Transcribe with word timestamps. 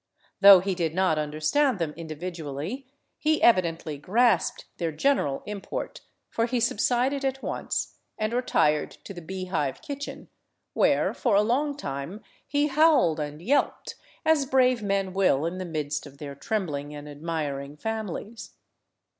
Though 0.39 0.61
he 0.61 0.73
did 0.73 0.95
not 0.95 1.19
understand 1.19 1.77
them 1.77 1.93
individually, 1.95 2.87
he 3.19 3.39
evidently 3.39 3.99
grasped 3.99 4.65
their 4.79 4.91
general 4.91 5.43
import, 5.45 6.01
for 6.27 6.47
he 6.47 6.59
subsided 6.59 7.23
at 7.23 7.43
once, 7.43 7.97
and 8.17 8.33
retired 8.33 8.89
to 9.03 9.13
the 9.13 9.21
bee 9.21 9.45
hive 9.45 9.79
kitchen, 9.83 10.29
where 10.73 11.13
for 11.13 11.35
a 11.35 11.43
long 11.43 11.77
time 11.77 12.21
he 12.47 12.65
howled 12.65 13.19
and 13.19 13.43
yelped, 13.43 13.93
as 14.25 14.47
brave 14.47 14.81
men 14.81 15.13
^ill 15.13 15.47
in 15.47 15.59
the 15.59 15.65
midst 15.65 16.07
of 16.07 16.17
their 16.17 16.33
trembling 16.33 16.95
and 16.95 17.07
admiring 17.07 17.77
families. 17.77 18.55